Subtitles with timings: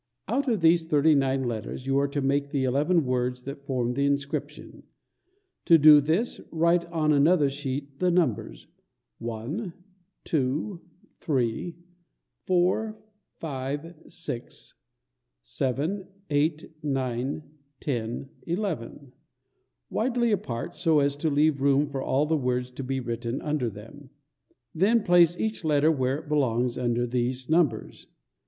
[0.27, 3.93] Out of these thirty nine letters you are to make the eleven words that form
[3.93, 4.81] the inscription.
[5.65, 8.65] To do this, write on another sheet the numbers
[9.19, 9.71] 1
[10.23, 10.81] 2
[11.19, 11.75] 3
[12.47, 12.97] 4
[13.41, 14.73] 5 6
[15.43, 17.43] 7 8 9
[17.79, 19.11] 10 11
[19.91, 23.69] widely apart, so as to leave room for all the words to be written under
[23.69, 24.09] them.
[24.73, 28.07] Then place each letter where it belongs under these numbers.